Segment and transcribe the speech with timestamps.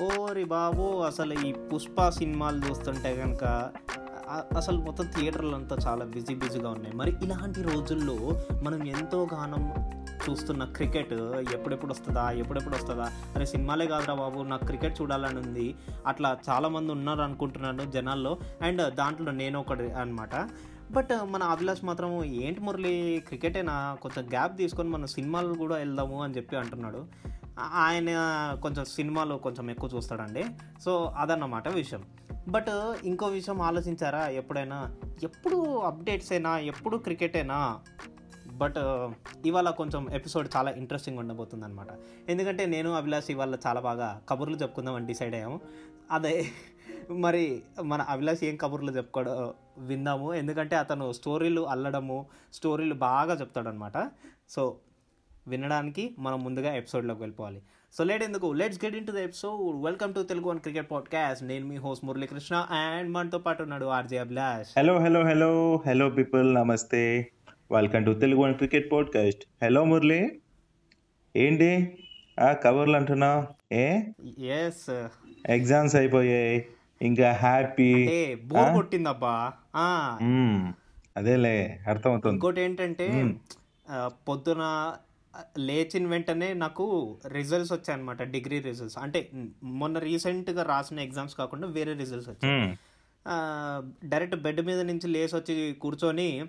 [0.00, 3.44] ఓరి బాబు అసలు ఈ పుష్ప సినిమాలు చూస్తుంటే కనుక
[4.56, 6.96] అసలు మొత్తం థియేటర్లు అంతా చాలా బిజీ బిజీగా ఉన్నాయి.
[6.96, 8.16] మరి ఇలాంటి రోజుల్లో
[8.62, 9.64] మనం ఎంతో గానం
[10.24, 11.12] చూస్తున్న క్రికెట్
[11.52, 13.08] ఎప్పుడెప్పుడు వస్తుందా ఎప్పుడెప్పుడు వస్తుందా?
[13.34, 15.74] అరే సినిమాలే కాదురా బాబు నాకు క్రికెట్ చూడాలని ఉంది.
[16.06, 18.38] అట్లా చాలామంది ఉన్నారు అనుకుంటున్నాను జనాల్లో.
[18.62, 20.48] అండ్ దాంట్లో నేను ఒకటి అనమాట
[20.90, 22.94] బట్ మన అభిలాష్ మాత్రం ఏంటి మురళి
[23.28, 23.96] క్రికెటేనా?
[24.02, 27.02] కొంచెం గ్యాప్ తీసుకొని మన సినిమాలు కూడా వెళ్దాము అని చెప్పి అంటున్నాడు.
[27.60, 28.10] ఆయన
[28.62, 30.44] కొంచెం సినిమాలు కొంచెం ఎక్కువ చూస్తాడండి.
[30.82, 32.04] సో అదన్నమాట విషయం.
[32.48, 32.68] బట్
[33.04, 34.28] ఇంకో విషయం ఆలోచించారా?
[34.28, 34.96] ఎప్పుడైనా?
[35.22, 37.80] ఎప్పుడు అప్డేట్స్ అయినా ఎప్పుడు క్రికెటేనా
[38.52, 38.76] బట్
[39.46, 41.86] ఇవాళ కొంచెం ఎపిసోడ్ చాలా ఇంట్రెస్టింగ్ ఉండబోతుంది అనమాట
[42.28, 45.60] ఎందుకంటే నేను అభిలాష్ ఇవాళ చాలా బాగా కబుర్లు చెప్పుకుందామని డిసైడ్ అయ్యాము.
[46.10, 46.46] అదే
[47.10, 50.34] మరి మన అభిలాష్ ఏం కబుర్లు చెప్పుకోవడం విందాము.
[50.34, 54.10] ఎందుకంటే అతను స్టోరీలు అల్లడము స్టోరీలు బాగా చెప్తాడనమాట
[54.48, 54.76] సో
[55.48, 57.62] వినడానికి మనం ముందుగా ఎపిసోడ్లోకి వెళ్ళిపోవాలి.
[57.92, 58.52] సో లేట్ ఎందుకు?
[58.52, 62.66] Let's get into the episode welcome to Telugu One cricket podcast నేను మీ హోస్ట్ మురళీకృష్ణ
[62.70, 67.30] అండ్ మనతో పాటు ఉన్నాడు RJ Abhilash hello hello hello hello people నమస్తే
[67.72, 70.40] welcome to Telugu One cricket podcast hello Murali.
[71.36, 71.98] ఏంటి?
[72.40, 73.46] ఆ కవర్లు అంటున్నా?
[73.72, 74.00] ఏ?
[74.38, 75.06] ఎస్
[75.48, 76.66] ఎగ్జామ్స్ అయిపోయాయి.
[77.02, 79.52] ఇంకా హ్యాపీ ఏ బోర్ కొట్టిందబ్బా.
[79.76, 80.18] ఆ,
[81.16, 82.34] అదేలే అర్థమవుతుంది.
[82.34, 83.34] ఇంకోటి ఏంటంటే
[83.90, 84.92] ఆ, పొద్దున
[85.58, 86.84] లేచిన వెంటనే నాకు
[87.28, 89.30] రిజల్ట్స్ వచ్చాయన్నమాట డిగ్రీ రిజల్ట్స్ అంటే
[89.62, 92.78] మొన్న రీసెంట్గా రాసిన ఎగ్జామ్స్ కాకుండా వేరే రిజల్ట్స్ వచ్చాయి.
[94.08, 96.44] డైరెక్ట్ బెడ్ మీద నుంచి లేచి వచ్చి కూర్చొని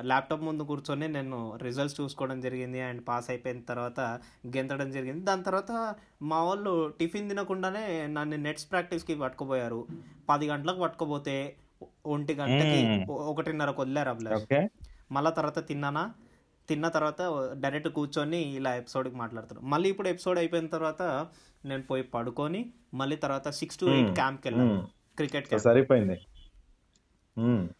[0.00, 4.00] ల్యాప్టాప్ ముందు కూర్చొని నేను రిజల్ట్స్ చూసుకోవడం జరిగింది అండ్ పాస్ అయిపోయిన తర్వాత
[4.46, 5.24] గెంతడం జరిగింది.
[5.24, 9.86] దాని తర్వాత మా వాళ్ళు టిఫిన్ తినకుండానే నన్ను నెట్స్ ప్రాక్టీస్కి పట్టుకుపోయారు.
[10.28, 11.56] పది గంటలకు పట్టుకోపోతే
[12.06, 14.68] ఒంటి గంటకి ఒకటిన్నరకు వదిలేరు ఓకే.
[15.12, 16.12] మళ్ళా తర్వాత తిన్నానా?
[16.68, 17.22] తిన్న తర్వాత
[17.52, 21.02] డైరెక్ట్ కూర్చొని ఇలా ఎపిసోడ్కి మాట్లాడతారు మళ్ళీ ఇప్పుడు ఎపిసోడ్ అయిపోయిన తర్వాత
[21.64, 26.20] నేను పోయి పడుకొని మళ్ళీ తర్వాత సిక్స్ టు ఎయిట్ క్యాంప్కి వెళ్ళాను క్రికెట్ సరిపోయింది.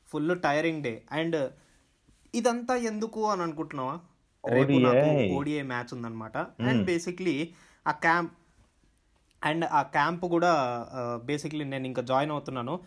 [0.06, 1.52] ఫుల్ టైరింగ్ డే అండ్
[2.34, 4.00] ఇదంతా ఎందుకు అని అనుకుంటున్నావా?
[4.52, 5.34] ODI.
[5.34, 6.36] ఓడిఐ మ్యాచ్ ఉందన్నమాట.
[6.38, 7.54] And basically
[7.86, 8.32] uh camp
[9.44, 10.52] and uh camp కూడా
[11.24, 12.80] బేసిక్లీ నేను ఇంకా జాయిన్ అవుతున్నాను.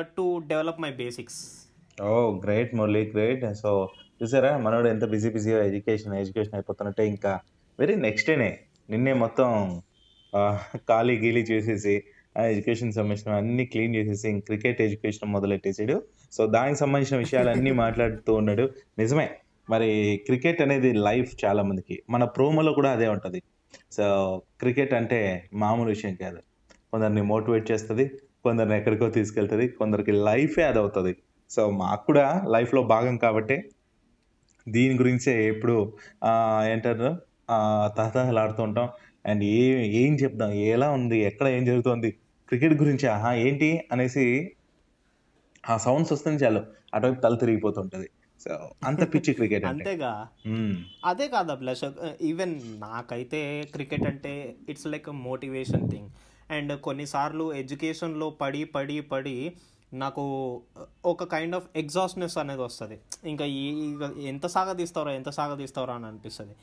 [0.00, 1.63] To develop my basics
[1.98, 3.70] oh great Murali great so
[4.20, 4.58] చూసారా?
[4.58, 7.32] మనోడు ఎంత బిజీ బిజీగా ఎడ్యుకేషన్ ఎడ్యుకేషన్ అయిపోతున్నట్టే ఇంకా
[7.78, 8.50] వెరీ నెక్స్ట్ డేనే
[8.90, 9.48] నిన్నే మొత్తం
[10.88, 11.94] ఖాళీ గీలీ చేసేసి
[12.50, 15.96] ఎడ్యుకేషన్ సంబంధించిన అన్ని క్లీన్ చేసేసి క్రికెట్ ఎడ్యుకేషన్ మొదలెట్టేసాడు.
[16.32, 18.64] సో దానికి సంబంధించిన విషయాలన్నీ మాట్లాడుతూ ఉన్నాడు.
[18.98, 19.26] నిజమే.
[19.68, 19.90] మరి
[20.26, 22.02] క్రికెట్ అనేది లైఫ్ చాలా మందికి.
[22.10, 23.40] మన ప్రోమోలో కూడా అదే ఉంటుంది.
[23.92, 24.04] సో
[24.60, 25.20] క్రికెట్ అంటే
[25.54, 26.40] మామూలు విషయం కాదు.
[26.92, 28.04] కొందరిని మోటివేట్ చేస్తుంది
[28.44, 31.12] కొందరిని ఎక్కడికో తీసుకెళ్తుంది కొందరికి లైఫే అది అవుతుంది
[31.54, 33.56] సో మాకు కూడా లైఫ్లో భాగం కాబట్టి
[34.66, 35.76] దీని గురించే ఎప్పుడు
[36.72, 37.08] ఏంటారు
[37.98, 38.88] తహతహలాడుతూ ఉంటాం.
[39.26, 39.60] అండ్ ఏ
[40.02, 40.50] ఏం చెప్దాం?
[40.74, 41.18] ఎలా ఉంది?
[41.20, 42.10] ఎక్కడ ఏం జరుగుతుంది?
[42.48, 43.70] క్రికెట్ గురించి ఆహా ఏంటి?
[43.92, 44.24] అనేసి
[45.64, 46.62] ఆ సౌండ్స్ వస్తుంది చాలు
[46.94, 48.08] అటువైపు తల తిరిగిపోతుంటది.
[48.40, 48.52] సో
[48.84, 50.12] అంత పిచ్చి క్రికెట్ అంతేగా.
[51.04, 51.84] అదే కాదు అభిలాష్.
[52.22, 53.40] ఈవెన్ నాకైతే
[53.74, 54.32] క్రికెట్ అంటే
[54.68, 56.10] it's like motivation thing.
[56.50, 59.36] And కొన్నిసార్లు ఎడ్యుకేషన్లో పడి పడి పడి
[60.02, 60.22] నాకు
[61.04, 62.96] ఒక కైండ్ ఆఫ్ ఎగ్జాస్ట్నెస్ అనేది వస్తుంది.
[63.26, 63.64] ఇంకా ఈ
[64.32, 66.54] ఎంత సాగదీస్తారో ఎంత సాగదీస్తారో అని అనిపిస్తుంది.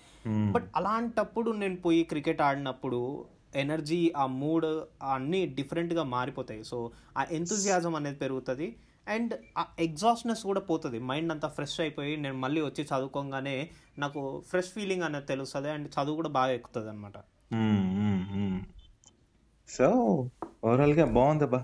[0.52, 3.25] బట్ అలాంటప్పుడు నేను పోయి క్రికెట్ ఆడినప్పుడు
[3.56, 4.70] ఎనర్జీ ఆ మూడ్
[5.16, 6.64] అన్నీ డిఫరెంట్గా మారిపోతాయి.
[6.64, 8.75] సో ఆ ఎంతుజియాజం అనేది పెరుగుతుంది.
[9.08, 11.00] అండ్ ఆ ఎగ్జాస్ట్నెస్ కూడా పోతుంది.
[11.00, 15.70] మైండ్ అంతా ఫ్రెష్ అయిపోయి నేను మళ్ళీ వచ్చి చదువుకోగానే నాకు ఫ్రెష్ ఫీలింగ్ అనేది తెలుస్తుంది.
[15.70, 17.18] అండ్ చదువు కూడా బాగా ఎక్కుతుంది అనమాట.
[19.70, 19.88] సో
[20.64, 21.64] ఓవరాల్గా బాగుందబ్బా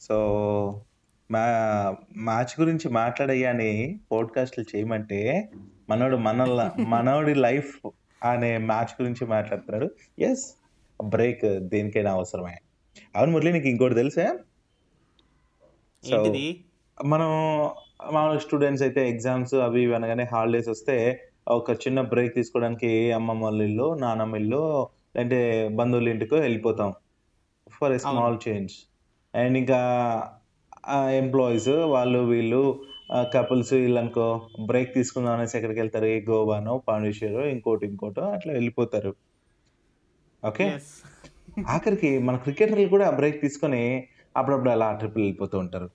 [0.00, 0.16] సో
[1.30, 1.44] మా
[2.16, 5.50] మ్యాచ్ గురించి మాట్లాడయ్యాని పోడ్కాస్ట్లు చేయమంటే
[5.90, 7.90] మనోడు మన మనోడి లైఫ్
[8.22, 9.90] అనే మ్యాచ్ గురించి మాట్లాడుతున్నాడు.
[10.18, 10.54] ఎస్
[11.04, 12.56] బ్రేక్ దేనికైనా అవసరమే.
[13.16, 14.38] అవును మురళి నీకు ఇంకోటి తెలుసా?
[16.06, 16.64] ఏంటిది?
[17.04, 17.28] మనం
[18.12, 23.62] మామూలు స్టూడెంట్స్ అయితే ఎగ్జామ్స్ అవి ఇవి అనగానే హాలిడేస్ వస్తే ఒక చిన్న బ్రేక్ తీసుకోవడానికి అమ్మమ్మ వాళ్ళ
[23.62, 26.94] ఇల్లు నానమ్మ ఇల్లు లేదంటే బంధువుల ఇంటికో వెళ్ళిపోతాం.
[27.70, 28.72] For a small change.
[29.34, 29.80] And ఇంకా
[31.10, 32.80] ఎంప్లాయీస్ వాళ్ళు వీళ్ళు
[33.34, 36.04] కపుల్స్ వీళ్ళు అనుకో బ్రేక్ తీసుకుందాం అనేసి ఎక్కడికి వెళ్తారు?
[36.04, 39.14] ఏ గోవానో పాండిచేరో ఇంకోటి ఇంకోటో అట్లా వెళ్ళిపోతారు.
[40.44, 40.78] ఓకే?
[41.68, 45.90] ఆఖరికి మన క్రికెటర్లు కూడా బ్రేక్ తీసుకొని అప్పుడప్పుడు అలా ట్రిపుల్ వెళ్ళిపోతూ ఉంటారు.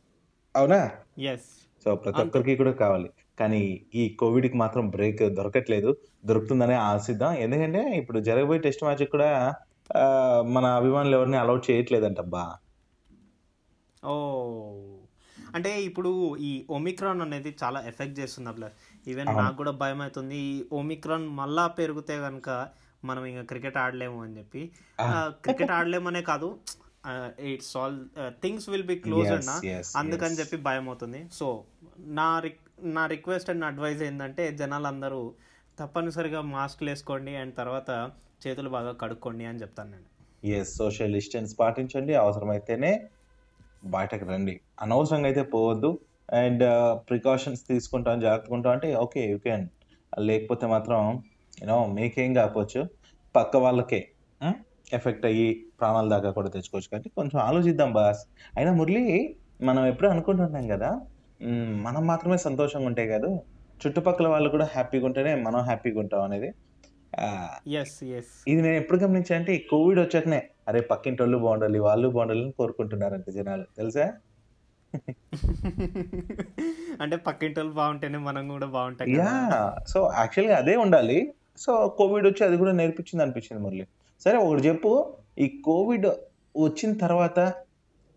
[0.56, 0.90] అవునా?
[1.20, 1.50] ఎస్
[1.86, 3.10] సో ప్రతి ఒక్కరికి కూడా కావాలి.
[3.40, 5.98] కానీ ఈ కోవిడ్కి మాత్రం బ్రేక్ దొరకట్లేదు.
[6.26, 7.34] దొరుకుతుందనే ఆశిద్దాం.
[7.34, 9.54] ఎందుకంటే ఇప్పుడు జరగబోయే టెస్ట్ మ్యాచ్ కూడా
[10.56, 12.44] మన అభిమానులు ఎవరిని అలౌట్ చేయట్లేదంటబ్బా.
[14.04, 14.14] ఓ.
[15.56, 16.12] అంటే ఇప్పుడు
[16.42, 18.68] ఈ ఒమిక్రాన్ అనేది చాలా ఎఫెక్ట్ చేస్తుంది అట్లా
[19.08, 20.38] ఈవెన్ నాకు కూడా భయం అవుతుంది.
[20.46, 22.50] ఈ ఒమిక్రాన్ మళ్ళా పెరిగితే కనుక
[23.04, 24.62] మనం ఇంకా క్రికెట్ ఆడలేము అని చెప్పి.
[25.46, 26.50] క్రికెట్ ఆడలేమనే కాదు.
[27.52, 27.98] It's all
[28.44, 29.54] things will be close అన్న
[30.02, 30.38] అందుకని.
[30.42, 31.22] చెప్పి భయం అవుతుంది.
[31.32, 31.48] సో
[32.20, 32.62] నా రిక్
[32.98, 35.22] నా రిక్వెస్ట్ అండ్ అడ్వైజ్ ఏంటంటే జనాలందరూ
[35.78, 37.90] తప్పనిసరిగా మాస్క్లు వేసుకోండి అండ్ తర్వాత
[38.46, 40.08] చేతులు బాగా కడుక్కోండి అని చెప్తాను నేను.
[40.56, 42.14] ఎస్ సోషల్ డిస్టెన్స్ పాటించండి.
[42.16, 42.92] అవసరమైతేనే
[43.86, 44.60] బయటకు రండి.
[44.82, 46.00] అనవసరంగా అయితే పోవద్దు.
[46.34, 46.64] అండ్
[47.10, 49.68] ప్రికాషన్స్ తీసుకుంటాం జాగ్రత్తగా అంటే ఓకే యూ క్యాన్
[50.20, 51.24] లేకపోతే మాత్రం
[51.62, 52.88] యూనో మీకేం కాకపోవచ్చు
[53.36, 54.08] పక్క వాళ్ళకే
[54.94, 56.90] ఎఫెక్ట్ అయ్యి ప్రాణాల దాకా కూడా తెచ్చుకోవచ్చు.
[56.92, 58.20] కాబట్టి కొంచెం ఆలోచిద్దాం బాస్.
[58.58, 61.02] అయినా మురళి మనం ఎప్పుడూ అనుకుంటున్నాం కదా
[61.82, 63.42] మనం మాత్రమే సంతోషంగా ఉంటే కాదు
[63.88, 66.54] చుట్టుపక్కల వాళ్ళు కూడా హ్యాపీగా ఉంటేనే మనం హ్యాపీగా ఉంటాం అనేది.
[67.20, 71.80] ఆ, ఎస్ ఎస్ ఇది నేను ఎప్పుడు గమనించా అంటే ఈ కోవిడ్ వచ్చాకనే అరే పక్కింటి వాళ్ళు బాగుండాలి
[71.80, 73.64] వాళ్ళు బాగుండాలని కోరుకుంటున్నారంట జనాలు.
[73.78, 74.14] తెలుసా?
[77.02, 81.34] అంటే పక్కింటి వాళ్ళు బాగుంటేనే మనం కూడా బాగుంటాం యా సో యాక్చువల్గా అదే ఉండాలి.
[81.58, 83.88] సో కోవిడ్ వచ్చి అది కూడా నేర్పించింది అనిపించింది మురళి.
[84.22, 85.14] సరే ఒకటి చెప్పు.
[85.40, 86.08] ఈ కోవిడ్
[86.58, 87.40] వచ్చిన తర్వాత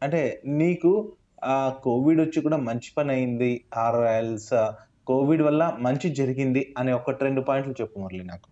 [0.02, 1.12] అంటే నీకు
[1.44, 4.72] ఆ కోవిడ్ వచ్చి కూడా మంచి పని అయింది ఆర్ ఎల్స్
[5.06, 8.48] కోవిడ్ వల్ల మంచి జరిగింది అనే ఒక రెండు పాయింట్లు చెప్పు మురళి నాకు.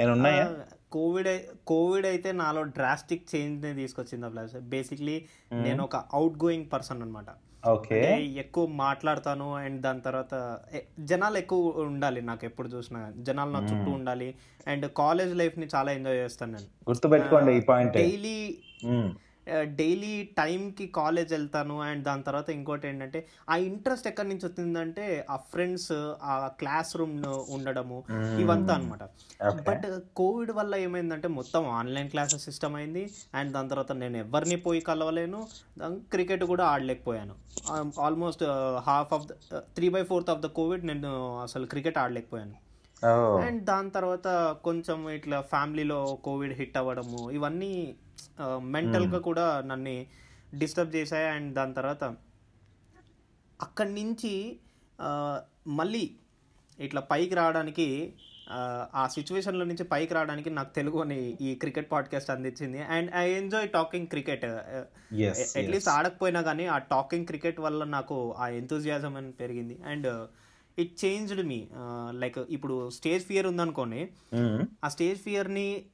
[0.00, 0.54] ఏమైనా ఉన్నాయా?
[0.92, 7.24] కోవిడ్ కోవిడ్ అయితే నాలో డ్రాస్టిక్ చేంజ్ తీసుకొచ్చింది ప్లస్ బేసిక్లీ నేను ఒక అవుట్ గోయింగ్ పర్సన్ అనమాట
[8.36, 10.58] ఎక్కువ మాట్లాడతాను అండ్ దాని తర్వాత
[11.00, 14.34] జనాలు ఎక్కువ ఉండాలి నాకు ఎప్పుడు చూసినా జనాలు నా చుట్టూ ఉండాలి.
[14.66, 16.66] అండ్ కాలేజ్ లైఫ్ని చాలా ఎంజాయ్ చేస్తాను నేను.
[16.88, 17.94] గుర్తుపెట్టుకోండి ఈ పాయింట్.
[17.94, 18.54] డైలీ
[19.64, 21.76] డైలీ టైంకి కాలేజ్ వెళ్తాను.
[21.80, 25.92] అండ్ దాని తర్వాత ఇంకోటి ఏంటంటే ఆ ఇంట్రెస్ట్ ఎక్కడి నుంచి వచ్చిందంటే ఆ ఫ్రెండ్స్
[26.22, 27.16] ఆ క్లాస్ రూమ్
[27.50, 27.98] ఉండడము
[28.40, 29.02] ఇవంతా అనమాట
[29.68, 29.86] బట్
[30.16, 33.04] కోవిడ్ వల్ల ఏమైందంటే మొత్తం ఆన్లైన్ క్లాసెస్ సిస్టమ్ అయింది.
[33.34, 35.40] అండ్ దాని తర్వాత నేను ఎవరిని పోయి కలవలేను.
[36.12, 37.34] క్రికెట్ కూడా ఆడలేకపోయాను.
[38.00, 38.44] Almost
[38.86, 39.32] half of the
[39.76, 41.12] three by fourth of the COVID నేను
[41.42, 42.56] అసలు క్రికెట్ ఆడలేకపోయాను.
[43.46, 44.28] అండ్ దాని తర్వాత
[44.64, 47.72] కొంచెం ఇట్లా ఫ్యామిలీలో కోవిడ్ హిట్ అవ్వడము ఇవన్నీ
[48.58, 50.06] మెంటల్గా కూడా నన్ను
[50.58, 51.28] డిస్టర్బ్ చేశాయి.
[51.28, 52.04] అండ్ దాని తర్వాత
[53.60, 54.58] అక్కడి నుంచి
[55.66, 56.10] మళ్ళీ
[56.80, 58.14] ఇట్లా పైకి రావడానికి
[58.50, 62.82] ఆ, సిచ్యువేషన్లో నుంచి పైకి రావడానికి నాకు తెలుగు అని ఈ క్రికెట్ పాడ్కాస్ట్ అందించింది.
[62.82, 64.44] And I enjoy talking cricket.
[64.44, 69.78] At least ఆడకపోయినా కానీ ఆ టాకింగ్ క్రికెట్ వల్ల నాకు ఆ ఎంతూజియాజం అని పెరిగింది.
[69.86, 70.26] And
[70.78, 71.68] it changed me
[72.10, 74.08] like ఇప్పుడు స్టేజ్ ఫియర్ ఉందనుకోండి
[74.84, 75.84] ఆ స్టేజ్ ఫియర్ని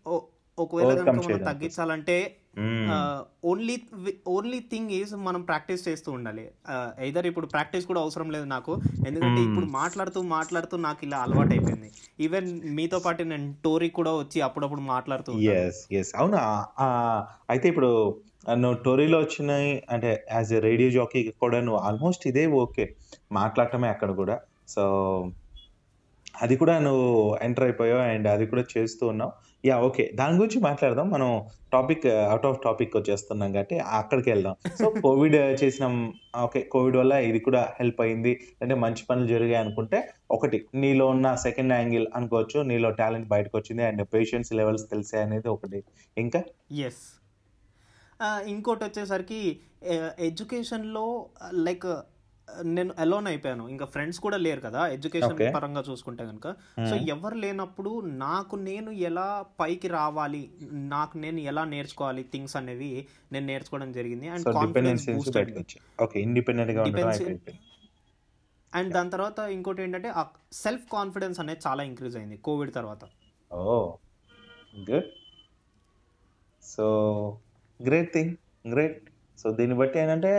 [0.59, 1.45] ఒకవేళ కనుక మనం.
[1.49, 2.17] తగ్గించాలంటే
[3.51, 3.75] ఓన్లీ
[4.35, 6.45] ఓన్లీ థింగ్ ఈజ్ మనం ప్రాక్టీస్ చేస్తూ ఉండాలి.
[7.07, 8.73] ఐదర్ ఇప్పుడు ప్రాక్టీస్ కూడా అవసరం లేదు నాకు.
[9.09, 9.49] ఎందుకంటే Hmm.
[9.49, 11.89] ఇప్పుడు మాట్లాడుతూ మాట్లాడుతూ నాకు ఇలా అలవాటు అయిపోయింది
[12.27, 15.33] ఈవెన్ మీతో పాటు నేను టోరీ కూడా వచ్చి అప్పుడప్పుడు మాట్లాడుతూ
[16.21, 16.43] అవునా?
[17.51, 17.91] అయితే ఇప్పుడు
[18.63, 22.87] నువ్వు టోరీలో వచ్చినాయి అంటే యాజ్ ఎ రేడియో జాకీ కూడా నువ్వు ఆల్మోస్ట్ ఇదే ఓకే
[23.33, 24.37] మాట్లాడటమే అక్కడ కూడా.
[24.75, 24.85] సో
[26.43, 27.09] అది కూడా నువ్వు
[27.43, 29.33] ఎంటర్ అయిపోయావు అండ్ అది కూడా చేస్తూ ఉన్నావు.
[29.67, 31.11] యా ఓకే దాని గురించి మాట్లాడదాం.
[31.11, 31.29] మనం
[31.73, 34.55] టాపిక్ అవుట్ ఆఫ్ టాపిక్ వచ్చేస్తున్నాం కాబట్టి అక్కడికి వెళ్దాం.
[34.81, 35.85] సో కోవిడ్ చేసిన.
[36.43, 38.33] ఓకే కోవిడ్ వల్ల ఇది కూడా హెల్ప్ అయింది.
[38.63, 40.01] అంటే మంచి పనులు జరిగాయి అనుకుంటే
[40.31, 42.61] ఒకటి నీలో ఉన్న సెకండ్ యాంగిల్ అనుకోవచ్చు.
[42.63, 45.85] నీలో టాలెంట్ బయటకు వచ్చింది అండ్ పేషెన్స్ లెవెల్స్ తెలిసాయి అనేది ఒకటి.
[46.19, 46.43] ఇంకా?
[46.73, 47.05] ఎస్
[48.47, 49.41] ఇంకోటి వచ్చేసరికి
[50.19, 51.87] ఎడ్యుకేషన్లో లైక్
[52.77, 53.65] నేను అలోన్ అయిపోయాను.
[53.75, 55.39] ఇంకా ఫ్రెండ్స్ కూడా లేరు కదా ఎడ్యుకేషన్.
[55.55, 56.49] పరంగా చూసుకుంటే కనుక
[56.89, 57.93] సో ఎవరు లేనప్పుడు
[58.25, 59.29] నాకు నేను ఎలా
[59.61, 60.43] పైకి రావాలి
[60.95, 62.93] నాకు నేను ఎలా నేర్చుకోవాలి థింగ్స్ అనేవి
[63.33, 64.29] నేను నేర్చుకోవడం జరిగింది.
[64.29, 65.09] అండ్ కాన్ఫిడెన్స్
[68.73, 70.23] అండ్ దాని తర్వాత ఇంకోటి ఏంటంటే ఆ
[70.53, 73.05] సెల్ఫ్ కాన్ఫిడెన్స్ అనేది చాలా ఇంక్రీజ్ అయింది కోవిడ్ తర్వాత.
[74.91, 75.11] Good
[76.63, 76.87] so
[77.81, 78.33] great thing
[78.73, 79.03] great
[79.39, 80.33] so దీన్ని బట్టి ఏంటంటే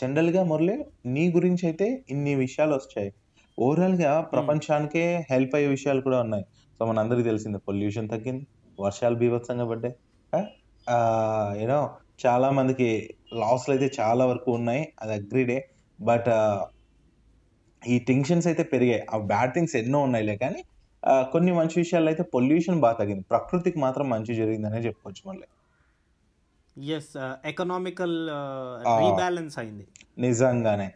[0.00, 0.76] జనరల్గా మురళి
[1.14, 3.10] నీ గురించి అయితే ఇన్ని విషయాలు వచ్చాయి
[3.58, 6.44] ఓవరాల్గా ప్రపంచానికే హెల్ప్ అయ్యే విషయాలు కూడా ఉన్నాయి.
[6.76, 8.44] సో మనందరికీ తెలిసింది పొల్యూషన్ తగ్గింది
[8.78, 9.94] వర్షాలు బీభత్సంగా పడ్డాయి.
[11.60, 11.80] యూనో
[12.24, 12.88] చాలా మందికి
[13.42, 15.58] లాస్లు అయితే చాలా వరకు ఉన్నాయి అది అగ్రీడే.
[15.98, 16.30] బట్
[17.82, 19.02] ఈ టెన్షన్స్ అయితే పెరిగాయి.
[19.14, 20.60] ఆ బ్యాడ్ థింగ్స్ ఎన్నో ఉన్నాయిలే కానీ
[21.34, 23.24] కొన్ని మంచి విషయాలు అయితే పొల్యూషన్ బాగా తగ్గింది.
[23.32, 25.46] ప్రకృతికి మాత్రం మంచి జరిగిందనే చెప్పుకోవచ్చు మళ్ళీ.
[26.86, 28.28] Yes economical.
[29.00, 29.86] రీబ్యాలెన్స్ అయింది.
[30.18, 30.88] నిజంగానే.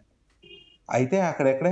[0.90, 1.68] అయితే అక్కడెక్కడ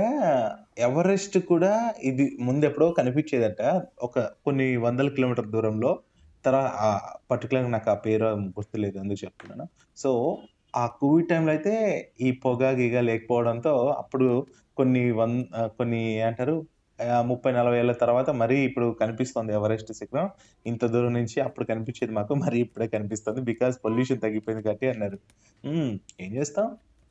[0.77, 3.61] ఎవరెస్ట్ కూడా ఇది ముందెప్పుడో కనిపించేదట
[4.01, 5.99] ఒక కొన్ని వందల కిలోమీటర్ దూరంలో.
[6.45, 9.65] తర్వాత పర్టికులర్గా నాకు ఆ పేరు గుర్తులేదు అందుకు చెప్తున్నాను.
[9.97, 10.37] సో
[10.75, 11.73] ఆ కోవిడ్ టైంలో అయితే
[12.21, 16.80] ఈ పొగ గిగ లేకపోవడంతో అప్పుడు కొన్ని వన్ ఆ, కొన్ని ఏమంటారు ఆ,
[17.21, 20.27] ముప్పై నలభై ఏళ్ళ తర్వాత మరీ ఇప్పుడు కనిపిస్తుంది ఎవరెస్ట్ శిఖరం.
[20.65, 23.41] ఇంత దూరం నుంచి అప్పుడు కనిపించేది మాకు మరి ఇప్పుడే కనిపిస్తుంది.
[23.41, 25.17] బికాస్ పొల్యూషన్ తగ్గిపోయింది కాబట్టి అన్నారు.
[25.63, 25.91] "మ్మ్,
[26.21, 26.67] ఏం చేస్తాం?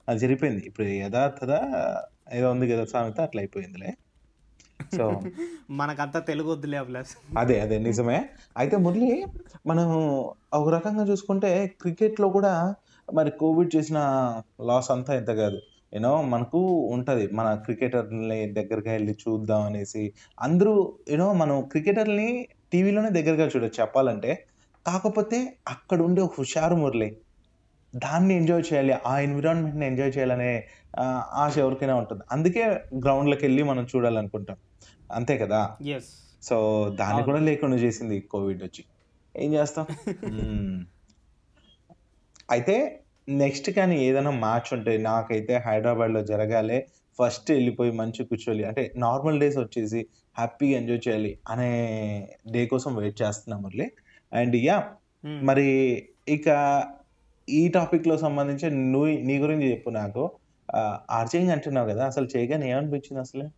[0.09, 0.67] అది జరిగిపోయింది.
[0.67, 1.53] ఇప్పుడు యథార్థత
[2.33, 3.91] ఏదో ఉంది కదా సామెత అట్లా అయిపోయిందిలే.
[4.93, 5.05] సో
[5.71, 8.19] మనకంతా తెలుగు వద్దులే అభిలాష్ అదే అదే నిజమే.
[8.57, 9.11] అయితే మురళి
[9.67, 9.89] మనం
[10.53, 12.53] ఒక రకంగా చూసుకుంటే క్రికెట్లో కూడా
[13.09, 13.99] మరి కోవిడ్ చేసిన
[14.61, 15.59] లాస్ అంతా ఇంత కాదు.
[15.95, 17.27] యూనో మనకు ఉంటుంది.
[17.27, 20.13] మన క్రికెటర్ని దగ్గరగా వెళ్ళి చూద్దాం అనేసి.
[20.41, 24.47] అందరూ యూనో మనం క్రికెటర్ని టీవీలోనే దగ్గరగా చూడొచ్చు చెప్పాలంటే.
[24.87, 27.17] కాకపోతే అక్కడ ఉండే హుషారు మురళి.
[27.97, 28.95] దాన్ని ఎంజాయ్ చేయాలి.
[29.07, 30.67] ఆ ఎన్విరాన్మెంట్ని ఎంజాయ్ చేయాలనే
[31.33, 32.23] ఆశ ఎవరికైనా ఉంటుంది.
[32.33, 32.65] అందుకే
[33.05, 34.57] గ్రౌండ్లోకి వెళ్ళి మనం చూడాలనుకుంటాం.
[35.13, 35.77] అంతే కదా?
[36.43, 37.23] సో దాన్ని.
[37.23, 38.85] కూడా లేకుండా చేసింది కోవిడ్ వచ్చి.
[39.37, 39.87] ఏం చేస్తాం.
[42.51, 43.00] అయితే
[43.31, 46.87] నెక్స్ట్ కానీ ఏదైనా మ్యాచ్ ఉంటే నాకైతే హైదరాబాద్లో జరగాలి.
[47.19, 48.65] ఫస్ట్ వెళ్ళిపోయి మంచి కూర్చోవాలి.
[48.65, 50.07] అంటే నార్మల్ డేస్ వచ్చేసి
[50.39, 51.71] హ్యాపీగా ఎంజాయ్ చేయాలి అనే
[52.51, 53.91] డే కోసం వెయిట్ చేస్తున్నాం మురళి.
[54.33, 54.79] అండ్ యా
[55.27, 55.69] మరి
[56.29, 56.49] ఇక
[57.49, 60.31] ఈ టాపిక్లో సంబంధించి నువ్వు నీ గురించి చెప్పు నాకు.
[61.11, 63.51] ఆర్చింగ్ అంటున్నావు కదా అసలు చేయగానే ఏమనిపించింది అసలు?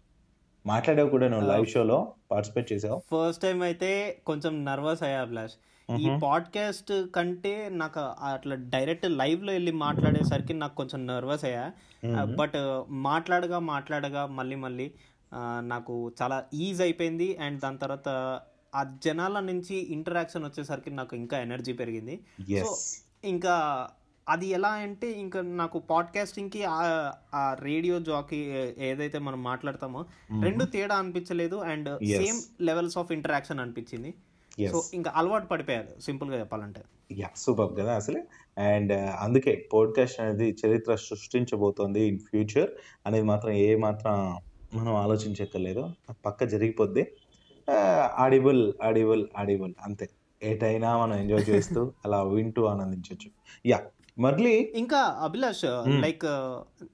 [0.66, 3.02] మాట్లాడావు కూడా నువ్వు లైవ్ షోలో పార్టిసిపేట్ చేసావు.
[3.12, 5.52] ఫస్ట్ టైం అయితే కొంచెం నర్వస్ అయ్యా అభిలాష్.
[6.00, 6.18] ఈ.
[6.22, 11.72] పాడ్కాస్ట్ కంటే నాకు అట్లా డైరెక్ట్ లైవ్లో వెళ్ళి మాట్లాడేసరికి నాకు కొంచెం నర్వస్ అయ్యా.
[12.24, 14.92] బట్ మాట్లాడగా మాట్లాడగా మళ్ళీ మళ్ళీ
[15.60, 17.36] నాకు చాలా ఈజ్ అయిపోయింది.
[17.36, 18.08] అండ్ దాని తర్వాత
[18.74, 22.20] ఆ జనాల నుంచి ఇంటరాక్షన్ వచ్చేసరికి నాకు ఇంకా ఎనర్జీ పెరిగింది.
[22.64, 22.76] సో
[23.24, 23.88] ఇంకా
[24.28, 26.64] అది ఎలా అంటే ఇంకా నాకు పాడ్కాస్టింగ్కి
[27.34, 28.36] ఆ రేడియో జాకీ
[28.78, 30.04] ఏదైతే మనం మాట్లాడతామో
[30.42, 31.56] రెండు తేడా అనిపించలేదు.
[31.56, 31.98] And.
[32.26, 34.14] Same levels of interaction అనిపించింది.
[34.58, 36.82] సో ఇంకా అలవాటు పడిపోయారు సింపుల్గా చెప్పాలంటే.
[37.12, 38.22] యా సూపర్ కదా అసలు.
[38.60, 42.70] అండ్ అందుకే పోడ్కాస్ట్ అనేది చరిత్ర సృష్టించబోతోంది ఇన్ ఫ్యూచర్
[43.06, 44.40] అనేది మాత్రం ఏ మాత్రం
[44.74, 45.90] మనం ఆలోచించక్కర్లేదు.
[46.26, 47.12] పక్క జరిగిపోద్ది.
[48.16, 50.08] ఆడిబుల్ ఆడిబుల్ ఆడిబుల్ అంతే.
[50.42, 53.30] ఏటైనా మనం ఎంజాయ్ చేస్తూ అలా వింటూ ఆనందించవచ్చు
[53.66, 53.82] యా
[54.18, 56.00] మళ్ళీ ఇంకా అభిలాష్ Hmm.
[56.00, 56.24] లైక్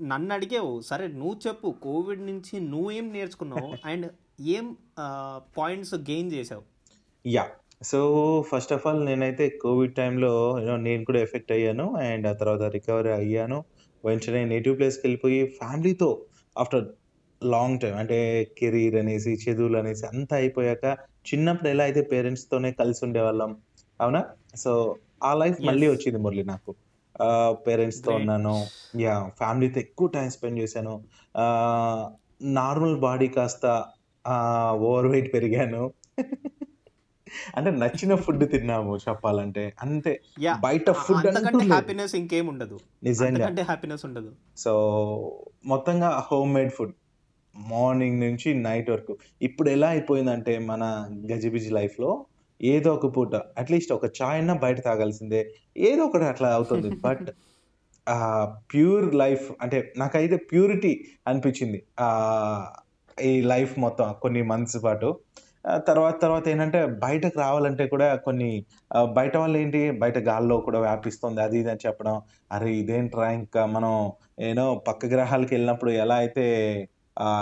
[0.02, 3.72] నన్ను అడిగావు సరే నువ్వు చెప్పు కోవిడ్ నుంచి నువ్వేం నేర్చుకున్నావు?
[3.84, 4.10] అండ్
[4.40, 4.76] ఏం
[5.56, 6.77] పాయింట్స్ గెయిన్ చేసావు?
[7.28, 7.46] Yeah
[7.82, 7.98] so
[8.48, 11.94] first of all నేనైతే కోవిడ్ టైంలో యూనో నేను కూడా ఎఫెక్ట్ అయ్యాను.
[11.96, 13.64] అండ్ ఆ తర్వాత రికవరీ అయ్యాను.
[14.04, 16.22] వెంటనే నేటివ్ ప్లేస్కి వెళ్ళిపోయి ఫ్యామిలీతో
[16.58, 16.88] ఆఫ్టర్
[17.42, 20.84] లాంగ్ టైం అంటే కెరీర్ అనేసి చదువులు అనేసి అంతా అయిపోయాక
[21.28, 23.56] చిన్నప్పుడు ఎలా అయితే పేరెంట్స్తోనే కలిసి ఉండేవాళ్ళం
[24.00, 24.24] అవునా?
[24.56, 25.88] సో ఆ లైఫ్ మళ్ళీ.
[25.88, 26.74] వచ్చింది మురళి నాకు.
[27.50, 28.12] పేరెంట్స్తో.
[28.12, 28.64] ఉన్నాను.
[29.00, 31.04] యా ఫ్యామిలీతో ఎక్కువ టైం స్పెండ్ చేశాను.
[32.42, 33.84] నార్మల్ బాడీ కాస్త
[34.72, 35.92] ఓవర్ వెయిట్ పెరిగాను.
[37.56, 39.74] అంటే నచ్చిన ఫుడ్ తిన్నాము చెప్పాలంటే.
[39.82, 40.20] అంతే.
[40.60, 41.58] బయట ఫుడ్ అంతకంటే అంటూ.
[41.58, 42.78] హ్యాపీనెస్ ఇంకేం ఉండదు.
[43.04, 43.28] నిజంగా.
[43.28, 44.32] అంతకంటే హ్యాపీనెస్ ఉండదు.
[44.56, 46.94] సో మొత్తంగా హోమ్ మేడ్ ఫుడ్
[47.56, 49.16] మార్నింగ్ నుంచి నైట్ వరకు.
[49.42, 52.26] ఇప్పుడు ఎలా అయిపోయిందంటే మన గజిబిజి లైఫ్లో
[52.62, 55.54] ఏదో ఒక పూట అట్లీస్ట్ ఒక చాయ్ అన్నా బయట తాగాల్సిందే.
[55.76, 56.96] ఏదో ఒకటి అట్లా అవుతుంది.
[56.96, 57.26] బట్
[58.44, 61.82] ప్యూర్ లైఫ్ అంటే నాకైతే ప్యూరిటీ అనిపించింది.
[62.00, 62.72] ఆ,
[63.22, 65.18] ఈ లైఫ్ మొత్తం కొన్ని మంత్స్ పాటు.
[65.76, 68.64] తర్వాత తర్వాత ఏంటంటే బయటకు రావాలంటే కూడా కొన్ని
[69.12, 72.20] బయట వాళ్ళు ఏంటి బయట గాల్లో కూడా వ్యాపిస్తుంది అది ఇది అని చెప్పడం
[72.52, 76.46] అరే ఇదేంట్రా ఇంకా మనం ఏనో పక్క గ్రహాలకు వెళ్ళినప్పుడు ఎలా అయితే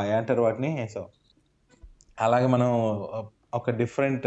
[0.06, 1.10] ఏంటారు వాటిని సో
[2.20, 2.70] అలాగే మనం
[3.54, 4.26] ఒక డిఫరెంట్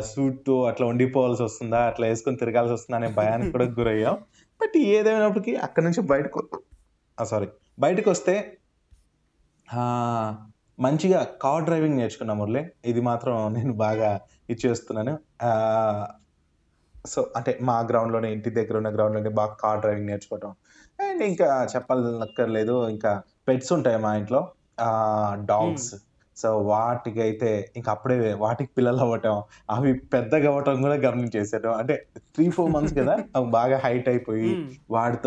[0.00, 4.14] సూట్ అట్లా ఉండిపోవాల్సి వస్తుందా అట్లా వేసుకొని తిరగాల్సి వస్తుందా అనే భయానికి కూడా గురయ్యాం.
[4.62, 6.60] బట్ ఏదేమైనప్పటికీ అక్కడి నుంచి బయటకు
[7.24, 7.46] సారీ
[7.80, 8.34] బయటకు వస్తే
[10.78, 12.62] మంచిగా కార్ డ్రైవింగ్ నేర్చుకున్నా మురళి.
[12.84, 14.10] ఇది మాత్రం నేను బాగా
[14.50, 15.14] ఇచ్చేస్తున్నాను.
[17.04, 20.52] సో అంటే మా గ్రౌండ్లోనే ఇంటి దగ్గర ఉన్న గ్రౌండ్లోనే బాగా కార్ డ్రైవింగ్ నేర్చుకోవటం.
[20.98, 23.12] అండ్ ఇంకా చెప్పాలక్కర్లేదు ఇంకా
[23.48, 24.40] పెట్స్ ఉంటాయి మా ఇంట్లో.
[25.44, 25.90] డాగ్స్
[26.36, 29.36] సో వాటికి అయితే ఇంకా అప్పుడే వాటికి పిల్లలు అవ్వటం
[29.70, 31.94] అవి పెద్దగా అవ్వటం కూడా గమనించేసాను అంటే
[32.34, 34.68] త్రీ ఫోర్ మంత్స్ కదా అవి బాగా హైట్ అయిపోయి Hmm.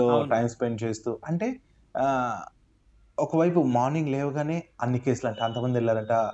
[0.05, 0.29] అవును.
[0.29, 1.47] టైం స్పెండ్ చేస్తూ అంటే
[3.19, 6.29] ఒకవైపు మార్నింగ్ లేవగానే అన్ని కేసులు అంట అంతమంది వెళ్ళారంట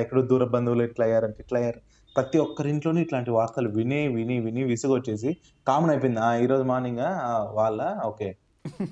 [0.00, 1.80] ఎక్కడో దూర బంధువులు ఇట్లా అయ్యారంట ఇట్లా అయ్యారు.
[2.16, 5.36] ప్రతి ఒక్కరింట్లోనూ ఇట్లాంటి వార్తలు విని విని విని విసుగొచ్చేసి
[5.68, 6.20] కామన్ అయిపోయింది.
[6.20, 6.98] ఆ, ఈరోజు మార్నింగ్
[7.54, 8.36] వాళ్ళ ఓకే.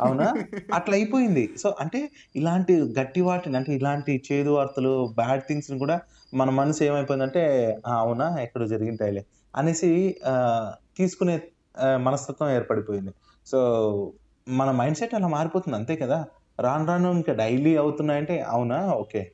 [0.01, 0.35] అవునా?
[0.75, 1.51] అట్లా అయిపోయింది.
[1.59, 6.01] సో అంటే ఇలాంటి గట్టి వాటిని అంటే ఇలాంటి చేదు వార్తలు బ్యాడ్ థింగ్స్ని కూడా
[6.35, 7.43] మన మనసు ఏమైపోయిందంటే
[7.87, 9.25] అవునా ఎక్కడో జరిగింటాయిలే
[9.57, 10.17] అనేసి
[10.97, 11.41] తీసుకునే
[11.97, 13.11] మనస్తత్వం ఏర్పడిపోయింది.
[13.47, 13.59] సో
[14.49, 16.25] మన మైండ్ సెట్ అలా మారిపోతుంది అంతే కదా?
[16.61, 18.93] రాను రాను ఇంకా డైలీ అవుతున్నాయంటే అవునా?
[18.93, 19.33] ఓకే.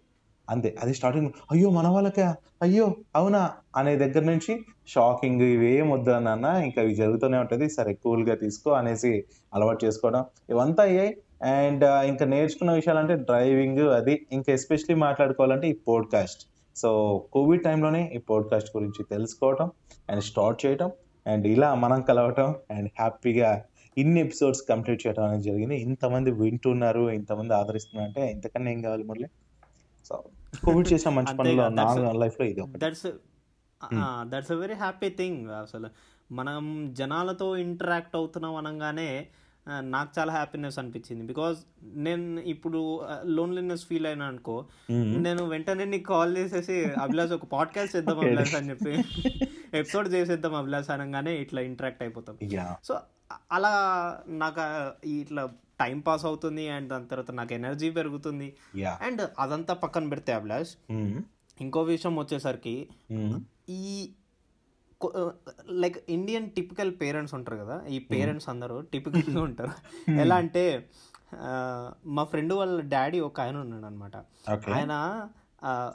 [0.50, 0.76] అంతే.
[0.82, 1.30] అది స్టార్టింగ్.
[1.52, 2.36] అయ్యో మన వాళ్ళకా?
[2.62, 3.50] అయ్యో అవునా?
[3.76, 7.70] అనే దగ్గర నుంచి షాకింగ్ ఇవేం వద్దా నాన్న ఇంకా ఇవి జరుగుతూనే ఉంటుంది.
[7.70, 10.24] సరే కూల్గా తీసుకో అనేసి అలవాటు చేసుకోవడం.
[10.50, 14.26] ఇవంతా అయ్యాయి అండ్ ఇంకా నేర్చుకున్న విషయాలు అంటే డ్రైవింగ్ అది.
[14.32, 16.46] ఇంకా ఎస్పెషలీ మాట్లాడుకోవాలంటే ఈ పోడ్కాస్ట్.
[16.76, 19.70] సో కోవిడ్ టైంలోనే ఈ పోడ్కాస్ట్ గురించి తెలుసుకోవటం
[20.10, 20.90] అండ్ స్టార్ట్ చేయటం
[21.26, 23.64] అండ్ ఇలా మనం కలవటం అండ్ హ్యాపీగా
[23.96, 25.76] ఇన్ని ఎపిసోడ్స్ కంప్లీట్ చేయడం అనేది జరిగింది.
[25.76, 29.28] ఇంతమంది వింటున్నారు ఇంతమంది ఆదరిస్తున్నారు అంటే ఇంతకన్నా ఏం కావాలి మురళి?
[30.04, 30.16] సో
[30.64, 33.06] కోవిడ్ చేసిన మంచి పనులు నా లైఫ్లో ఇది that's
[34.28, 35.88] that's a very happy thing అసలు.
[36.30, 36.62] మనం
[36.92, 39.08] జనాలతో ఇంటరాక్ట్ అవుతున్నాం అనగానే
[39.80, 41.22] నాకు చాలా హ్యాపీనెస్ అనిపించింది.
[41.26, 42.80] బికాజ్ నేను ఇప్పుడు
[43.24, 44.56] లోన్లీనెస్ ఫీల్ అయినా అనుకో
[45.26, 48.92] నేను వెంటనే నీకు కాల్ చేసేసి అభిలాష్ ఒక పాడ్కాస్ట్ చేద్దాం అభిలాష్ అని చెప్పి
[49.80, 52.36] ఎపిసోడ్ చేసేద్దాం అభిలాష్ అనగానే ఇట్లా ఇంటరాక్ట్ అయిపోతాం.
[52.84, 52.94] సో
[53.52, 53.72] అలా
[54.28, 54.64] నాకు
[55.08, 55.42] ఇట్లా
[55.80, 58.48] టైం పాస్ అవుతుంది అండ్ దాని తర్వాత నాకు ఎనర్జీ పెరుగుతుంది.
[59.00, 60.72] అండ్ అదంతా పక్కన పెడితే అభిలాష్
[61.60, 62.76] ఇంకో విషయం వచ్చేసరికి
[63.70, 64.14] ఈ
[65.82, 69.74] లైక్ ఇండియన్ టిపికల్ పేరెంట్స్ ఉంటారు కదా ఈ పేరెంట్స్ అందరూ టిపికల్గా ఉంటారు.
[70.10, 70.64] ఎలా అంటే
[72.06, 74.16] మా ఫ్రెండ్ వాళ్ళ డాడీ ఒక ఆయన ఉన్నాడు అనమాట
[74.74, 74.94] ఆయన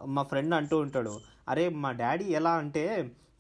[0.06, 1.14] మా ఫ్రెండ్ అంటూ ఉంటాడు
[1.50, 2.84] అరే మా డాడీ ఎలా అంటే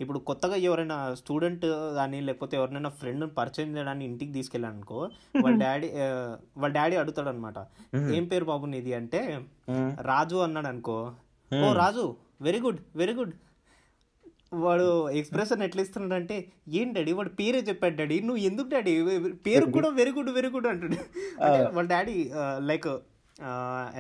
[0.02, 1.66] ఇప్పుడు కొత్తగా ఎవరైనా స్టూడెంట్
[1.96, 5.00] కానీ లేకపోతే ఎవరినైనా ఫ్రెండ్ పరిచయం చేయడానికి ఇంటికి తీసుకెళ్ళాను అనుకో
[5.38, 5.90] వాళ్ళ డాడీ
[6.58, 7.58] వాళ్ళ డాడీ అడుగుతాడు అనమాట
[8.16, 8.94] ఏం పేరు బాబు నీది?
[8.94, 9.22] అంటే
[10.10, 10.98] రాజు అన్నాడు అనుకో
[11.52, 12.06] ఓ Raju
[12.42, 13.34] very good very good
[14.62, 14.88] వాడు
[15.20, 16.38] ఎక్స్ప్రెషన్ ఎట్లా ఇస్తున్నాడు అంటే
[16.80, 18.94] ఏం డాడీ వాడు పేరే చెప్పాడు డాడీ నువ్వు ఎందుకు డాడీ?
[19.46, 20.98] పేరు కూడా వెరీ గుడ్ వెరీ గుడ్ అంటాడు
[21.42, 22.16] అంటే వాళ్ళ డాడీ
[22.70, 22.90] లైక్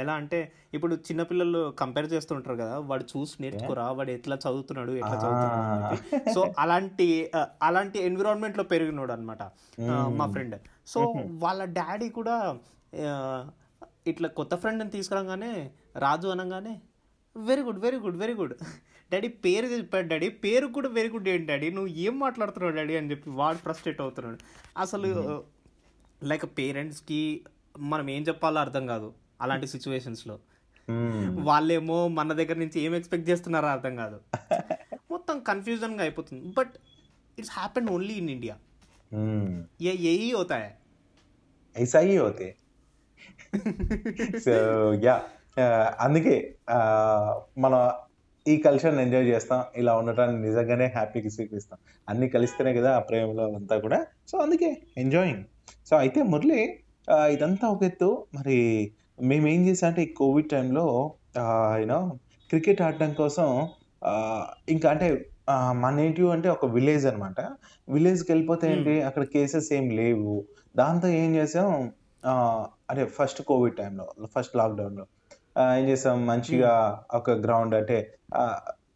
[0.02, 0.40] ఎలా అంటే
[0.76, 6.32] ఇప్పుడు చిన్నపిల్లలు కంపేర్ చేస్తుంటారు కదా వాడు చూసి నేర్చుకోరా వాడు ఎట్లా చదువుతున్నాడు ఎట్లా చదువుతున్నాడు.
[6.36, 7.08] సో అలాంటి
[7.70, 9.44] అలాంటి ఎన్విరాన్మెంట్లో పెరిగినాడు అనమాట
[10.20, 10.56] మా ఫ్రెండ్
[10.94, 11.02] సో
[11.46, 12.38] వాళ్ళ డాడీ కూడా
[14.12, 15.52] ఇట్లా కొత్త ఫ్రెండ్ని తీసుకురాగానే
[16.06, 16.76] రాజు అనగానే
[17.36, 18.56] very good very good very good
[19.12, 23.12] daddy పేరు చెప్పాడు డాడీ పేరు కూడా వెరీ గుడ్ ఏంటి డాడీ నువ్వు ఏం మాట్లాడుతున్నావు డాడీ అని
[23.12, 24.38] చెప్పి వాడు ఫ్రస్ట్రేట్ అవుతున్నాడు.
[24.84, 25.10] అసలు
[26.30, 27.20] లైక్ పేరెంట్స్కి
[27.92, 29.10] మనం ఏం చెప్పాలో అర్థం కాదు.
[29.41, 30.37] అలాంటి సిచ్యువేషన్స్లో
[31.47, 34.19] వాళ్ళేమో మన దగ్గర నుంచి ఏం ఎక్స్పెక్ట్ చేస్తున్నారో అర్థం కాదు
[35.11, 36.75] మొత్తం కన్ఫ్యూజన్గా అయిపోతుంది but
[37.38, 38.57] it's happen only in India
[39.81, 40.71] ये यही होता है
[41.76, 42.47] ऐसा ही होते
[44.45, 44.55] సో
[45.05, 45.15] యా
[46.00, 46.35] అందుకే
[46.71, 46.79] ఆ,
[47.59, 47.75] మన
[48.47, 53.76] ఈ కల్చర్ని ఎంజాయ్ చేస్తాం ఇలా ఉండటాన్ని నిజంగానే హ్యాపీకి స్వీకరిస్తాం అన్ని కలిస్తేనే కదా ఆ ప్రేమలో అంతా
[53.85, 53.99] కూడా
[54.31, 55.43] సో అందుకే ఎంజాయింగ్
[55.89, 56.61] సో అయితే మురళి
[57.09, 58.59] ఆ, ఇదంతా ఒక ఎత్తు మరి
[59.22, 61.16] మేము ఏం చేసాం అంటే ఈ కోవిడ్ టైంలో
[61.79, 62.00] యూనో
[62.50, 63.48] క్రికెట్ ఆడడం కోసం
[64.70, 65.07] ఇంకా అంటే
[65.74, 67.40] మా నేటివ్ అంటే ఒక విలేజ్ అనమాట
[67.90, 70.46] విలేజ్కి వెళ్ళిపోతే ఏంటి అక్కడ కేసెస్ ఏం లేవు.
[70.75, 71.70] దాంతో ఏం చేసాం
[72.90, 74.05] అంటే ఫస్ట్ కోవిడ్ టైంలో
[74.36, 75.05] ఫస్ట్ లాక్డౌన్లో
[75.77, 76.72] ఏం చేసాం మంచిగా
[77.14, 77.98] ఒక గ్రౌండ్ అంటే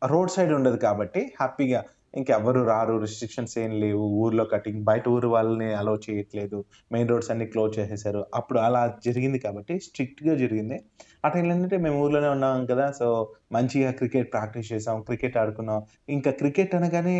[0.06, 1.84] రోడ్ సైడ్ ఉండదు కాబట్టి హ్యాపీగా
[2.16, 4.04] ఇంకెవరు రారు రిస్ట్రిక్షన్స్ ఏం లేవు.
[4.24, 6.58] ఊర్లో కటింగ్ బయట ఊరు వాళ్ళని అలౌ చేయట్లేదు.
[6.92, 8.26] మెయిన్ రోడ్స్ అన్ని క్లోజ్ చేసేసారు.
[8.36, 10.78] అప్పుడు అలా జరిగింది కాబట్టి స్ట్రిక్ట్గా జరిగింది.
[11.26, 13.08] ఆ టైంలో ఏంటంటే మేము ఊర్లోనే ఉన్నాం కదా సో
[13.52, 15.84] మంచిగా క్రికెట్ ప్రాక్టీస్ చేసాం క్రికెట్ ఆడుకున్నాం.
[16.10, 17.18] ఇంకా క్రికెట్ అనగానే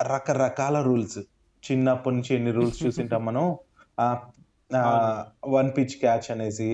[0.00, 1.18] రకరకాల రూల్స్
[1.64, 3.44] చిన్నప్పటి నుంచి ఎన్ని రూల్స్ చూసింటాం మనం?
[5.46, 6.70] వన్ పిచ్ క్యాచ్ అనేసి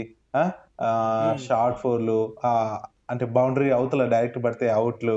[1.47, 2.19] షార్ట్ ఫోర్లు
[3.09, 5.17] అంటే బౌండరీ అవతల డైరెక్ట్ పడితే అవుట్లు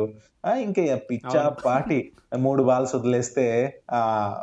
[0.62, 1.42] ఇంకా పిచ్చా.
[1.66, 1.98] పాటి
[2.38, 3.46] మూడు బాల్స్ వదిలేస్తే
[3.92, 4.00] ఆ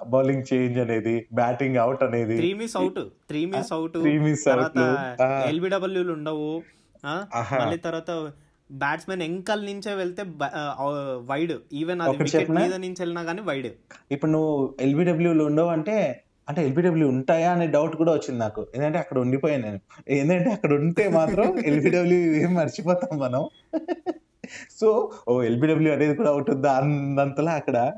[0.06, 3.96] బౌలింగ్ చేంజ్ అనేది బ్యాటింగ్ అవుట్ అనేది three miss out three miss out
[4.46, 5.22] తర్వాత out.
[5.22, 5.44] ఆ.
[5.48, 6.50] ఎల్బిడబ్ల్యూలు ఉండవు.
[7.60, 8.10] మళ్ళీ తర్వాత
[8.70, 10.22] బ్యాట్స్మెన్ ఎంకల్ నుంచే వెళ్తే
[11.26, 12.50] వైడ్ ఈవెన్ అది వికెట్?
[12.50, 13.68] మీద నుంచి వెళ్ళినా కానీ వైడ్
[14.12, 15.96] ఇప్పుడు నువ్వు ఎల్బిడబ్ల్యూలు ఉండవు అంటే
[16.48, 18.66] అంటే ఎల్బిడబ్ల్యూ ఉంటాయా అనే డౌట్ కూడా వచ్చింది నాకు.
[18.74, 19.80] ఏంటంటే అక్కడ ఉండిపోయాను నేను.
[20.08, 23.42] ఏంటంటే అక్కడ ఉంటే మాత్రం ఎల్బిడబ్ల్యూ ఏం మర్చిపోతాం మనం.
[24.80, 27.92] సో ఓ ఎల్బిడబ్ల్యూ అనేది కూడా ఉంటుందా అన్నంతలా అక్కడ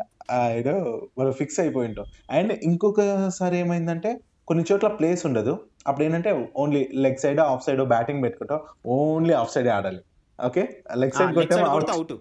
[0.52, 0.72] ఏదో
[1.18, 4.10] మనం ఫిక్స్ అయిపోయి ఉంటాం అండ్ ఇంకొకసారి ఏమైందంటే
[4.48, 5.52] కొన్ని చోట్ల ప్లేస్ ఉండదు.
[5.86, 8.60] అప్పుడు ఏంటంటే only leg side off side batting పెట్టుకుంటాం.
[8.86, 10.02] ఓన్లీ ఆఫ్ సైడ్ ఆడాలి.
[10.38, 10.62] Okay
[10.96, 12.12] leg side out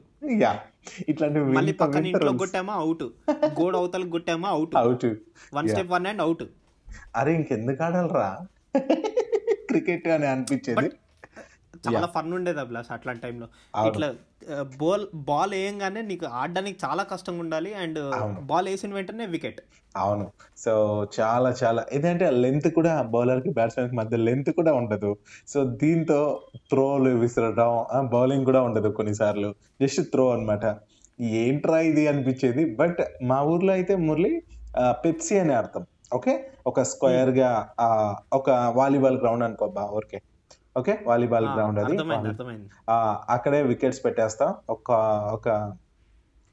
[0.42, 0.52] yeah
[1.10, 2.74] ఇట్లాంటి మళ్ళీ పక్కన ఇంట్లో కొట్టామా?
[2.74, 3.04] అవుట్.
[3.60, 4.50] గోడ అవతలకు కొట్టామా?
[4.50, 4.76] Out.
[4.76, 5.06] Out.
[5.54, 5.70] One.
[5.70, 6.44] Step one and out
[7.16, 8.30] అరే ఇంకెందుకు ఆడాలరా?
[9.70, 10.90] క్రికెట్ అని అనిపించేది.
[11.88, 13.48] చాలా ఫన్ ఉండేది అభిలాష్ అట్లాంటి టైంలో.
[13.88, 14.08] ఇట్లా
[14.82, 17.74] బాల్ బాల్ వేయంగానే నీకు ఆడడానికి చాలా కష్టంగా ఉండాలి.
[17.74, 18.00] అండ్.
[18.42, 19.62] బాల్ వేసిన వెంటనే వికెట్
[19.98, 20.32] అవును.
[20.58, 21.86] సో చాలా చాలా.
[21.94, 25.18] ఏంటంటే లెంత్ కూడా బౌలర్కి బ్యాట్స్మెన్కి మధ్య లెంత్ కూడా ఉండదు.
[25.48, 29.56] సో దీంతో త్రోలు విసరడం బౌలింగ్ కూడా ఉండదు కొన్నిసార్లు.
[29.82, 30.76] జస్ట్ త్రో అన్నమాట.
[31.22, 32.76] ఏంట్రా ఇది అనిపించేది?
[32.76, 34.42] బట్ మా ఊర్లో అయితే మురళి
[34.90, 36.52] పెప్సీ అని అర్థం ఓకే?
[36.68, 40.22] ఒక స్క్వేర్గా ఆ, ఒక వాలీబాల్ గ్రౌండ్ అనుకోబ్బా ఊరికే.
[40.78, 41.00] ఓకే?
[41.06, 41.98] వాలీబాల్ గ్రౌండ్ అది.
[43.30, 44.54] అక్కడే వికెట్స్ పెట్టేస్తాం.
[44.70, 44.92] ఒక
[45.34, 45.74] ఒక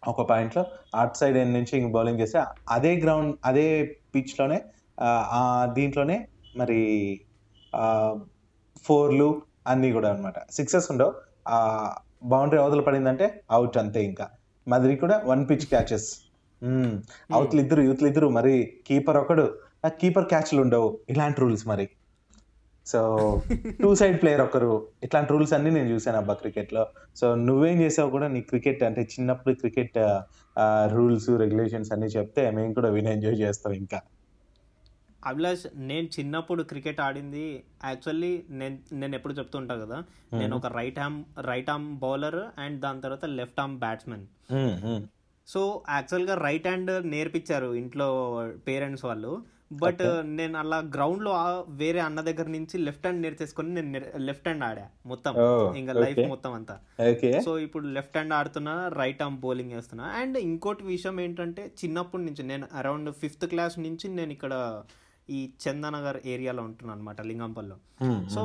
[0.07, 0.63] ఒక పాయింట్లో
[0.95, 3.67] అట్ సైడ్ ఎండ్ నుంచి ఇంక బౌలింగ్ చేస్తే అదే గ్రౌండ్ అదే
[4.15, 4.59] పిచ్లోనే
[5.39, 6.17] ఆ దీంట్లోనే
[6.57, 6.81] మరి
[8.85, 9.29] ఫోర్లు
[9.67, 11.13] అన్నీ కూడా అనమాట సిక్సెస్ ఉండవు.
[11.49, 11.59] ఆ
[12.25, 14.27] బౌండరీ అవతల పడిందంటే అవుట్ అంతే ఇంకా.
[14.67, 16.09] మదిరి కూడా వన్ పిచ్ క్యాచెస్
[17.33, 18.55] అవతలు ఇద్దరు యూత్లు ఇద్దరు మరి
[18.87, 19.47] కీపర్ ఒకడు.
[19.85, 20.89] ఆ కీపర్ క్యాచ్లు ఉండవు.
[21.09, 21.87] ఇలాంటి రూల్స్ మరి.
[22.87, 22.99] సో
[23.83, 24.73] టూ సైడ్ ప్లేయర్ ఒకరు.
[25.05, 26.83] ఇట్లాంటి రూల్స్ అన్ని నేను చూసాను అబ్బా క్రికెట్లో
[27.21, 29.97] సో నువ్వేం చేసావు కూడా నీ క్రికెట్ అంటే చిన్నప్పుడు క్రికెట్
[30.97, 33.99] రూల్స్ రెగ్యులేషన్స్ అన్ని చెప్తే మేము కూడా విని ఎంజాయ్ చేస్తాం ఇంకా.
[35.23, 37.45] అభిలాష్ నేను చిన్నప్పుడు క్రికెట్ ఆడింది.
[37.85, 39.99] యాక్చువల్లీ నేను నేను ఎప్పుడు చెప్తుంటా కదా
[40.41, 41.19] నేను ఒక right hand
[41.51, 44.25] right arm bowler and దాని తర్వాత లెఫ్ట్ ఆర్మ్ బ్యాట్స్మెన్.
[45.49, 45.61] సో
[45.97, 48.09] యాక్చువల్గా రైట్ హ్యాండ్ నేర్పించారు ఇంట్లో
[48.69, 49.33] పేరెంట్స్ వాళ్ళు.
[49.71, 50.03] బట్
[50.37, 51.33] నేను అలా గ్రౌండ్లో
[51.77, 53.91] వేరే అన్న దగ్గర నుంచి లెఫ్ట్ హ్యాండ్ నేర్చేసుకొని నేను
[54.27, 55.33] లెఫ్ట్ హ్యాండ్ ఆడా మొత్తం.
[55.77, 56.21] ఇంకా లైఫ్.
[56.29, 56.77] మొత్తం అంతా.
[57.41, 62.45] సో ఇప్పుడు లెఫ్ట్ హ్యాండ్ ఆడుతున్నా రైట్ ఆర్మ్ బౌలింగ్ వేస్తున్నా అండ్ ఇంకోటి విషయం ఏంటంటే చిన్నప్పటి నుంచి
[62.45, 64.55] నేను అరౌండ్ ఫిఫ్త్ క్లాస్ నుంచి నేను ఇక్కడ
[65.29, 67.79] ఈ చందనగర్ ఏరియాలో ఉంటున్నాను అనమాట లింగంపల్లిలో.
[68.03, 68.43] మ్మ్, సో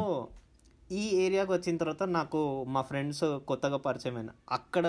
[0.94, 4.86] ఈ ఏరియాకి వచ్చిన తర్వాత నాకు మా ఫ్రెండ్స్ కొత్తగా పరిచయం అయిన అక్కడ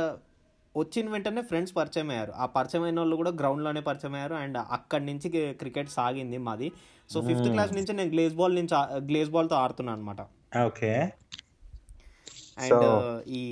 [0.77, 2.33] వచ్చిన వెంటనే ఫ్రెండ్స్ పరిచయం అయ్యారు.
[2.43, 4.37] ఆ పరిచయం అయిన వాళ్ళు కూడా గ్రౌండ్లోనే పరిచయం అయ్యారు.
[4.43, 5.29] అండ్ అక్కడి నుంచి
[5.63, 6.69] క్రికెట్ సాగింది మాది.
[7.13, 8.75] సో ఫిఫ్త్ క్లాస్ నుంచి నేను గ్లేజ్ బాల్ నుంచి
[9.11, 10.21] గ్లేజ్ బాల్తో ఆడుతున్నాను అనమాట
[10.69, 10.93] ఓకే.
[12.65, 12.87] అండ్
[13.41, 13.43] ఈ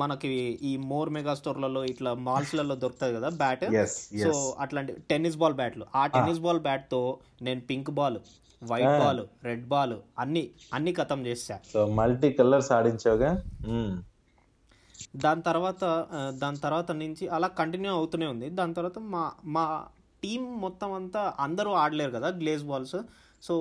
[0.00, 0.28] మనకి
[0.70, 3.64] ఈ మోర్ మెగా స్టోర్లలో ఇట్లా మాల్స్లలో దొరుకుతుంది కదా బ్యాట్.
[4.24, 4.32] సో
[4.64, 5.86] అట్లాంటి టెన్నిస్ బాల్ బ్యాట్లు.
[6.00, 7.00] ఆ టెన్నిస్ బాల్ బ్యాట్తో
[7.46, 8.18] నేను pink ball
[8.62, 10.42] white ball red ball అన్ని
[10.76, 13.30] అన్ని ఖతం చేసా సో మల్టీ కలర్స్ ఆడించావుగా?
[13.72, 13.92] మ్మ్.
[15.14, 15.84] దాని తర్వాత
[16.42, 18.48] దాని తర్వాత నుంచి అలా కంటిన్యూ అవుతూనే ఉంది.
[18.58, 19.22] దాని తర్వాత మా
[19.56, 19.64] మా
[20.22, 22.98] టీం మొత్తం అంతా అందరూ ఆడలేరు కదా గ్లేజ్ బాల్స్
[23.42, 23.54] సో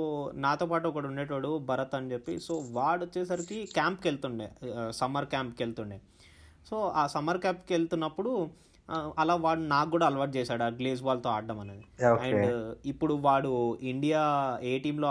[0.45, 2.33] నాతో పాటు ఒకడు ఉండేటోడు భరత్ అని చెప్పి.
[2.39, 4.47] సో వాడు వచ్చేసరికి క్యాంప్కి వెళ్తుండే
[4.99, 5.97] సమ్మర్ క్యాంప్కి వెళ్తుండే.
[6.69, 8.31] సో ఆ సమ్మర్ క్యాంప్కి వెళ్తున్నప్పుడు
[9.21, 11.85] అలా వాడు నాకు కూడా అలవాటు చేశాడు ఆ గ్లేజ్ బాల్తో ఆడడం అనేది.
[12.25, 12.49] అండ్
[12.85, 13.51] ఇప్పుడు వాడు
[13.91, 14.21] ఇండియా
[14.71, 15.09] ఏ టీంలో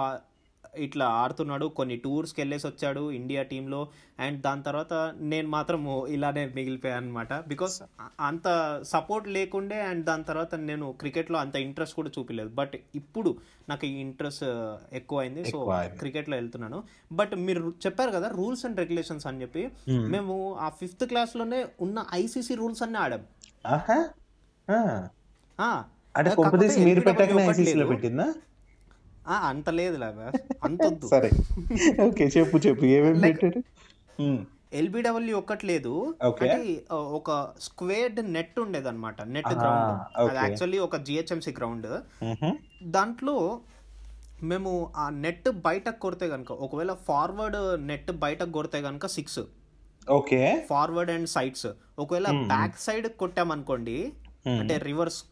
[0.77, 3.89] ఇట్లా ఆడుతున్నాడు కొన్ని టూర్స్కి వెళ్ళేసి వచ్చాడు ఇండియా టీంలో.
[4.21, 7.83] అండ్ దాని తర్వాత నేను మాత్రం ఇలానే మిగిలిపోయాను అనమాట బికాస్
[8.21, 13.37] అంత సపోర్ట్ లేకుండే అండ్ దాని తర్వాత నేను క్రికెట్లో అంత ఇంట్రెస్ట్ కూడా చూపించలేదు బట్ ఇప్పుడు
[13.69, 14.45] నాకు ఈ ఇంట్రెస్ట్
[14.93, 15.97] ఎక్కువ అయింది సో ఎక్కువైంది.
[15.97, 16.83] క్రికెట్లో వెళ్తున్నాను.
[17.13, 19.69] బట్ మీరు చెప్పారు కదా రూల్స్ అండ్ రెగ్యులేషన్స్ అని చెప్పి.
[19.89, 23.25] మేము ఆ ఫిఫ్త్ క్లాస్లోనే ఉన్న ఐసీసీ రూల్స్ అన్నీ ఆడాం.
[26.17, 26.31] అంటే
[27.73, 27.87] మీరు.
[27.87, 28.33] పెట్టిందా?
[29.29, 30.05] అంత లేదు
[30.65, 31.31] అంత సరే.
[32.03, 32.85] ఓకే చెప్పు చెప్పు.
[32.85, 33.63] ఏమేమి పెట్టారు.
[34.73, 36.15] ఎల్బిడబ్ల్యూ ఒక్కటి లేదు.
[36.93, 40.01] ఒక స్క్వేర్డ్ నెట్ ఉండేది అనమాట నెట్ గ్రౌండ్.
[40.17, 40.37] అది.
[40.37, 41.87] యాక్చువల్లీ ఒక జిహెచ్ఎంసి గ్రౌండ్.
[42.83, 43.61] దాంట్లో
[44.43, 49.41] మేము ఆ నెట్ బయటకు కొడితే కనుక ఒకవేళ ఫార్వర్డ్ నెట్ బయటకు కొడితే కనుక six.
[50.11, 50.67] Okay.
[50.71, 51.67] Forward and sides.
[51.99, 54.13] ఒకవేళ బ్యాక్ సైడ్ కొట్టామనుకోండి.
[54.49, 55.25] అంటే రివర్స్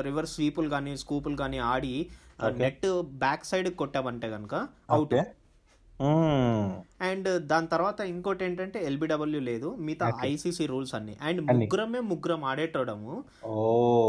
[0.00, 2.06] రివర్స్ స్వీపులు కానీ స్కూపులు కానీ ఆడి
[2.48, 4.54] నెట్ బ్యాక్ సైడ్ కొట్టామంటే కనుక
[4.90, 5.14] అవుట్.
[5.14, 7.04] మ్మ్.
[7.04, 11.16] అండ్ దాని తర్వాత ఇంకోటి ఏంటంటే ఎల్బిడబ్ల్యూ లేదు మిగతా ఐసీసీ రూల్స్ అన్ని.
[11.22, 13.24] అండ్ ముగ్గురమే ముగ్గురం ఆడేటోడము.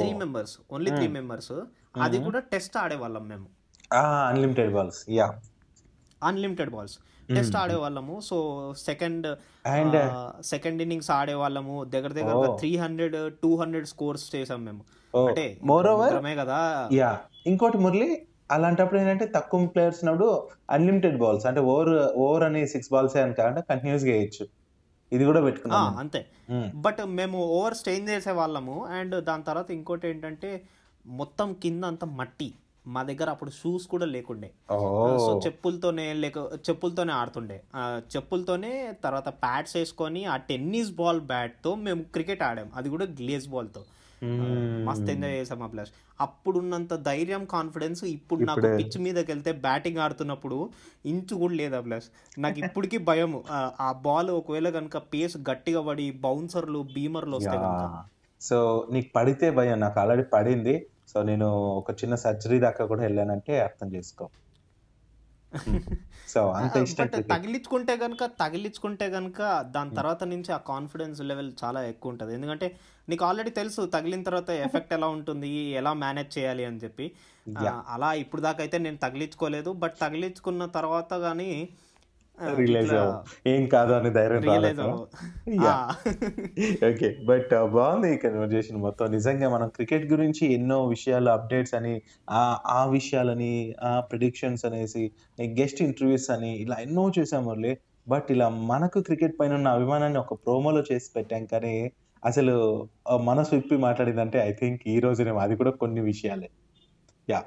[0.04, 1.52] Three members only three members
[2.02, 3.48] అది కూడా టెస్ట్ ఆడేవాళ్ళం మేము.
[4.28, 5.40] Unlimited balls yeah
[6.24, 6.98] unlimited balls
[7.30, 8.20] test ఆడేవాళ్ళము.
[8.20, 9.28] So second
[9.82, 11.84] And- second innings ఆడేవాళ్ళము.
[11.84, 14.84] దగ్గర దగ్గర three hundred two hundred scores చేసాం మేము.
[15.18, 16.90] Oh, అంటే moreover- ముగ్గురమే కదా.
[16.94, 18.10] యా ఇంకోటి మురళి
[18.56, 20.30] అలాంటప్పుడు ఏంటంటే తక్కువ ప్లేయర్స్ ఉన్నప్పుడు
[20.76, 21.92] అన్లిమిటెడ్ బాల్స్ అంటే ఓవర్
[22.24, 24.46] ఓవర్ అని సిక్స్ బాల్స్ అని కాకుండా కంటిన్యూస్గా వేయచ్చు.
[25.12, 26.20] ఇది కూడా పెట్టుకున్నాం అంతే.
[26.86, 30.50] బట్ మేము ఓవర్ స్టేన్ చేసే వాళ్ళము అండ్ దాని తర్వాత ఇంకోటి ఏంటంటే
[31.06, 32.50] మొత్తం కింద అంతా మట్టి.
[32.94, 34.50] మా దగ్గర అప్పుడు షూస్ కూడా లేకుండే.
[35.24, 37.58] సో చెప్పులతోనే లేక చెప్పులతోనే ఆడుతుండే.
[38.14, 38.72] చెప్పులతోనే
[39.04, 42.70] తర్వాత ప్యాడ్స్ వేసుకొని ఆ టెన్నిస్ బాల్ బ్యాట్తో మేము క్రికెట్ ఆడాం.
[42.80, 43.84] అది కూడా గ్లేజ్ బాల్తో.
[44.86, 45.90] మస్త్ ఎంజాయ్ చేసాం ఆ ప్లస్
[46.22, 50.70] అప్పుడున్నంత ధైర్యం కాన్ఫిడెన్స్ ఇప్పుడు నాకు పిచ్ మీదకి వెళ్తే బ్యాటింగ్ ఆడుతున్నప్పుడు
[51.06, 52.06] ఇంచు కూడా లేదు ఆ ప్లస్
[52.40, 53.44] నాకు ఇప్పటికీ భయం.
[53.52, 58.04] ఆ- బాల్ ఒకవేళ కనుక పేస్ గట్టిగా పడి బౌన్సర్లు బీమర్లు వస్తే కనుక
[58.42, 59.80] సో నీకు పడితే భయం.
[59.80, 60.86] నాకు ఆల్రెడీ పడింది.
[61.08, 64.30] సో నేను ఒక చిన్న సర్జరీ దాకా కూడా వెళ్ళానంటే అర్థం చేసుకో.
[66.28, 69.40] సో అంత బట్ తగిలించుకుంటే కనుక తగిలించుకుంటే కనుక
[69.76, 72.34] దాని తర్వాత నుంచి ఆ కాన్ఫిడెన్స్ లెవెల్ చాలా ఎక్కువ ఉంటుంది.
[72.38, 72.68] ఎందుకంటే
[73.08, 77.06] నీకు ఆల్రెడీ తెలుసు తగిలిన తర్వాత ఎఫెక్ట్ ఎలా ఉంటుంది ఎలా మేనేజ్ చేయాలి అని చెప్పి.
[77.46, 79.72] ఆ, అలా ఇప్పుడు దాకా అయితే నేను తగిలించుకోలేదు.
[79.84, 81.50] బట్ తగిలించుకున్న తర్వాత కానీ
[82.60, 82.94] రియలైజ్
[83.48, 84.88] ఏం కాదు అని ధైర్యం రాలేదు?
[86.90, 89.12] ఓకే బట్ బాగుంది ఈ కన్వర్జేషన్ మొత్తం.
[89.12, 91.94] నిజంగా మనం క్రికెట్ గురించి ఎన్నో విషయాలు అప్డేట్స్ అని
[92.30, 95.04] ఆ ఆ విషయాలని ఆ ప్రిడిక్షన్స్ అనేసి
[95.60, 97.74] గెస్ట్ ఇంటర్వ్యూస్ అని ఇలా ఎన్నో చూసాం మురళి.
[98.08, 101.76] బట్ ఇలా మనకు క్రికెట్ పైన ఉన్న అభిమానాన్ని ఒక ప్రోమోలో చేసి పెట్టాం కానీ
[102.26, 102.56] అసలు
[103.22, 106.50] మనసు విప్పి మాట్లాడిందంటే ఐ థింక్ ఈ రోజునే అది కూడా కొన్ని విషయాలే.
[107.30, 107.42] యా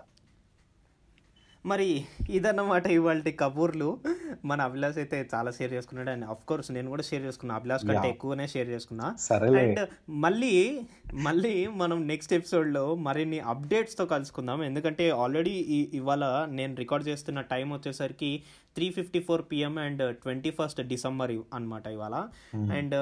[1.66, 3.98] మరి ఇదన్నమాట ఇవాళ కబూర్లు.
[4.44, 6.10] మన అభిలాష్ అయితే చాలా షేర్ చేసుకున్నాడు.
[6.10, 7.54] అండ్ అఫ్ కోర్స్ నేను కూడా షేర్ చేసుకున్నా.
[7.54, 8.08] అభిలాష్ కంటే.
[8.08, 9.16] ఎక్కువనే షేర్ చేసుకున్నా.
[9.58, 10.80] అండ్ మళ్ళీ
[11.14, 14.64] మళ్ళీ మనం నెక్స్ట్ ఎపిసోడ్లో మరిన్ని అప్డేట్స్తో కలుసుకుందాం.
[14.64, 15.50] ఎందుకంటే ఆల్రెడీ
[15.94, 18.42] ఇవాళ నేను రికార్డ్ చేస్తున్న టైం వచ్చేసరికి
[18.74, 22.28] three fifty four PM and twenty first December అనమాట ఇవాళ
[22.72, 22.94] అండ్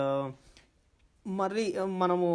[1.27, 1.65] మరి
[1.97, 2.29] మనము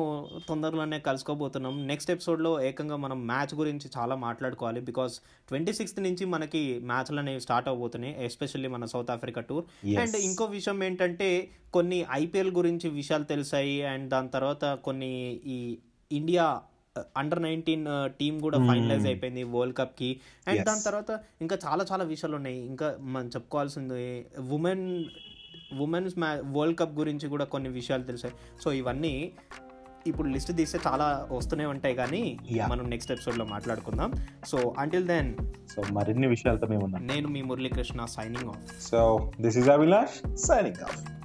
[0.50, 5.16] తొందరలోనే కలుసుకోబోతున్నాం నెక్స్ట్ ఎపిసోడ్లో ఏకంగా మనం మ్యాచ్ గురించి చాలా మాట్లాడుకోవాలి బికాస్
[5.50, 9.66] ట్వంటీ సిక్స్త్ నుంచి మనకి మ్యాచ్లు అనేవి స్టార్ట్ అవబోతున్నాయి ఎస్పెషల్లీ మన సౌత్ ఆఫ్రికా టూర్.
[9.98, 11.30] అండ్ ఇంకో విషయం ఏంటంటే
[11.74, 15.12] కొన్ని ఐపీఎల్ గురించి విషయాలు తెలిసాయి అండ్ దాని తర్వాత కొన్ని
[15.48, 15.60] ఈ
[16.12, 16.48] ఇండియా
[17.18, 17.86] అండర్ నైన్టీన్
[18.20, 18.68] టీం కూడా Hmm.
[18.70, 20.08] ఫైనలైజ్ అయిపోయింది వరల్డ్ కప్కి
[20.48, 20.66] అండ్.
[20.66, 24.00] దాని తర్వాత ఇంకా చాలా చాలా విషయాలు ఉన్నాయి ఇంకా మనం చెప్పుకోవాల్సింది
[24.52, 24.86] ఉమెన్
[25.74, 28.34] ఉమెన్స్ మ్యా వరల్డ్ కప్ గురించి కూడా కొన్ని విషయాలు తెలిసాయి.
[28.62, 29.32] సో ఇవన్నీ
[30.08, 32.40] ఇప్పుడు లిస్ట్ తీస్తే చాలా వస్తూనే ఉంటాయి కానీ.
[32.70, 34.14] మనం నెక్స్ట్ ఎపిసోడ్లో మాట్లాడుకుందాం.
[34.46, 35.36] సో అంటిల్ దెన్
[35.76, 41.17] సో మరిన్ని విషయాలతో మేము నేను మీ Muralikrishna signing off so this is Abhilash signing off